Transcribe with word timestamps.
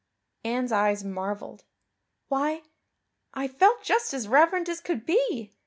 Anne's 0.43 0.71
eyes 0.71 1.03
marveled. 1.03 1.63
"Why, 2.27 2.63
I 3.35 3.47
felt 3.47 3.83
just 3.83 4.15
as 4.15 4.27
reverent 4.27 4.67
as 4.67 4.81
could 4.81 5.05
be. 5.05 5.53